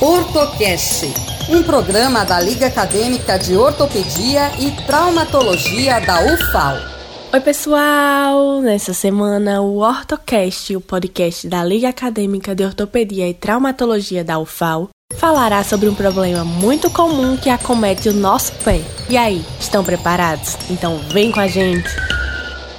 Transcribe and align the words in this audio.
Ortocast, 0.00 1.12
um 1.50 1.62
programa 1.62 2.24
da 2.24 2.40
Liga 2.40 2.68
Acadêmica 2.68 3.38
de 3.38 3.54
Ortopedia 3.54 4.50
e 4.58 4.70
Traumatologia 4.86 6.00
da 6.00 6.24
UFAL. 6.24 6.78
Oi, 7.34 7.40
pessoal! 7.40 8.62
Nessa 8.62 8.94
semana, 8.94 9.60
o 9.60 9.76
Ortocast, 9.80 10.74
o 10.74 10.80
podcast 10.80 11.46
da 11.46 11.62
Liga 11.62 11.90
Acadêmica 11.90 12.54
de 12.54 12.64
Ortopedia 12.64 13.28
e 13.28 13.34
Traumatologia 13.34 14.24
da 14.24 14.38
UFAL, 14.38 14.88
falará 15.16 15.62
sobre 15.62 15.86
um 15.86 15.94
problema 15.94 16.46
muito 16.46 16.88
comum 16.90 17.36
que 17.36 17.50
acomete 17.50 18.08
o 18.08 18.14
nosso 18.14 18.54
pé. 18.64 18.80
E 19.06 19.18
aí, 19.18 19.44
estão 19.60 19.84
preparados? 19.84 20.56
Então 20.70 20.96
vem 21.12 21.30
com 21.30 21.40
a 21.40 21.46
gente! 21.46 21.90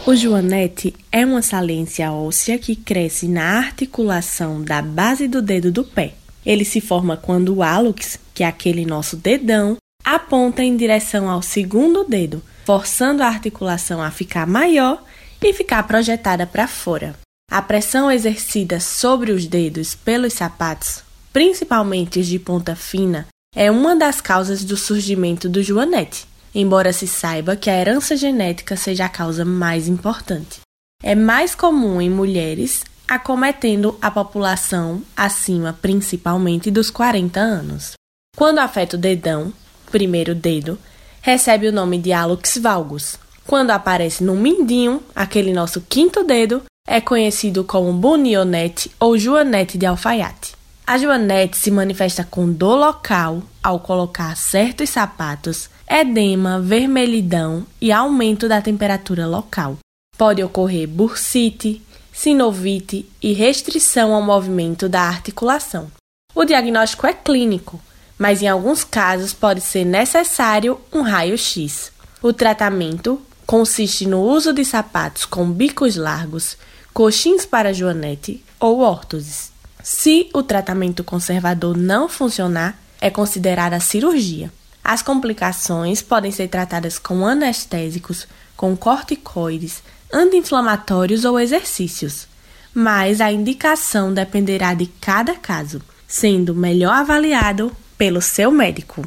O 0.07 0.15
joanete 0.15 0.95
é 1.11 1.23
uma 1.23 1.43
saliência 1.43 2.11
óssea 2.11 2.57
que 2.57 2.75
cresce 2.75 3.27
na 3.27 3.59
articulação 3.59 4.63
da 4.63 4.81
base 4.81 5.27
do 5.27 5.39
dedo 5.39 5.71
do 5.71 5.83
pé. 5.83 6.15
Ele 6.45 6.65
se 6.65 6.81
forma 6.81 7.15
quando 7.15 7.55
o 7.55 7.63
hálux, 7.63 8.19
que 8.33 8.43
é 8.43 8.47
aquele 8.47 8.85
nosso 8.85 9.15
dedão, 9.15 9.77
aponta 10.03 10.63
em 10.63 10.75
direção 10.75 11.29
ao 11.29 11.41
segundo 11.41 12.03
dedo, 12.03 12.41
forçando 12.65 13.23
a 13.23 13.27
articulação 13.27 14.01
a 14.01 14.09
ficar 14.11 14.47
maior 14.47 15.03
e 15.41 15.53
ficar 15.53 15.83
projetada 15.83 16.45
para 16.45 16.67
fora. 16.67 17.15
A 17.49 17.61
pressão 17.61 18.09
exercida 18.09 18.79
sobre 18.79 19.31
os 19.31 19.45
dedos 19.45 19.93
pelos 19.93 20.33
sapatos, 20.33 21.03
principalmente 21.33 22.19
os 22.19 22.27
de 22.27 22.39
ponta 22.39 22.75
fina, 22.75 23.27
é 23.53 23.69
uma 23.69 23.95
das 23.95 24.21
causas 24.21 24.63
do 24.63 24.77
surgimento 24.77 25.49
do 25.49 25.61
joanete, 25.61 26.25
embora 26.55 26.93
se 26.93 27.07
saiba 27.07 27.55
que 27.55 27.69
a 27.69 27.77
herança 27.77 28.15
genética 28.15 28.77
seja 28.77 29.05
a 29.05 29.09
causa 29.09 29.43
mais 29.43 29.87
importante. 29.87 30.61
É 31.03 31.15
mais 31.15 31.53
comum 31.53 32.01
em 32.01 32.09
mulheres 32.09 32.83
acometendo 33.11 33.97
a 34.01 34.09
população 34.09 35.01
acima 35.17 35.77
principalmente 35.81 36.71
dos 36.71 36.89
40 36.89 37.41
anos. 37.41 37.91
Quando 38.37 38.59
afeta 38.59 38.95
o 38.95 38.99
dedão, 38.99 39.51
primeiro 39.91 40.33
dedo, 40.33 40.79
recebe 41.21 41.67
o 41.67 41.73
nome 41.73 41.97
de 41.97 42.11
hallux 42.11 42.57
valgus. 42.57 43.19
Quando 43.45 43.71
aparece 43.71 44.23
no 44.23 44.33
mindinho, 44.37 45.03
aquele 45.13 45.51
nosso 45.51 45.81
quinto 45.81 46.23
dedo, 46.23 46.63
é 46.87 47.01
conhecido 47.01 47.65
como 47.65 47.91
bunionete 47.91 48.89
ou 48.97 49.17
joanete 49.17 49.77
de 49.77 49.85
alfaiate. 49.85 50.55
A 50.87 50.97
joanete 50.97 51.57
se 51.57 51.69
manifesta 51.69 52.23
com 52.23 52.49
dor 52.49 52.77
local 52.77 53.43
ao 53.61 53.81
colocar 53.81 54.37
certos 54.37 54.89
sapatos, 54.89 55.69
edema, 55.85 56.61
vermelhidão 56.61 57.67
e 57.81 57.91
aumento 57.91 58.47
da 58.47 58.61
temperatura 58.61 59.27
local. 59.27 59.77
Pode 60.17 60.41
ocorrer 60.41 60.87
bursite, 60.87 61.81
sinovite 62.21 63.09
e 63.19 63.33
restrição 63.33 64.13
ao 64.13 64.21
movimento 64.21 64.87
da 64.87 65.01
articulação. 65.01 65.91
O 66.35 66.45
diagnóstico 66.45 67.07
é 67.07 67.13
clínico, 67.13 67.81
mas 68.15 68.43
em 68.43 68.47
alguns 68.47 68.83
casos 68.83 69.33
pode 69.33 69.59
ser 69.61 69.85
necessário 69.85 70.79
um 70.93 71.01
raio-x. 71.01 71.91
O 72.21 72.31
tratamento 72.31 73.19
consiste 73.43 74.05
no 74.05 74.21
uso 74.21 74.53
de 74.53 74.63
sapatos 74.63 75.25
com 75.25 75.51
bicos 75.51 75.95
largos, 75.95 76.57
coxins 76.93 77.43
para 77.43 77.73
joanete 77.73 78.45
ou 78.59 78.81
órtoses. 78.81 79.51
Se 79.81 80.29
o 80.31 80.43
tratamento 80.43 81.03
conservador 81.03 81.75
não 81.75 82.07
funcionar, 82.07 82.79
é 83.01 83.09
considerada 83.09 83.79
cirurgia. 83.79 84.53
As 84.83 85.01
complicações 85.01 86.01
podem 86.01 86.31
ser 86.31 86.47
tratadas 86.47 86.97
com 86.97 87.25
anestésicos, 87.25 88.27
com 88.55 88.75
corticoides, 88.75 89.83
anti-inflamatórios 90.11 91.25
ou 91.25 91.39
exercícios, 91.39 92.27
mas 92.73 93.21
a 93.21 93.31
indicação 93.31 94.13
dependerá 94.13 94.73
de 94.73 94.87
cada 94.99 95.35
caso, 95.35 95.81
sendo 96.07 96.55
melhor 96.55 96.93
avaliado 96.93 97.75
pelo 97.97 98.21
seu 98.21 98.51
médico. 98.51 99.03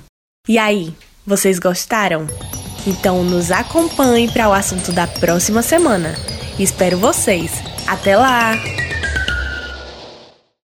E 0.49 0.59
aí, 0.59 0.95
vocês 1.27 1.59
gostaram? 1.59 2.27
Então 2.87 3.25
nos 3.25 3.51
acompanhe 3.51 4.31
para 4.31 4.49
o 4.49 4.53
assunto 4.53 4.93
da 4.93 5.07
próxima 5.07 5.63
semana. 5.63 6.15
Espero 6.59 6.99
vocês. 6.99 7.51
Até 7.87 8.17
lá! 8.17 8.84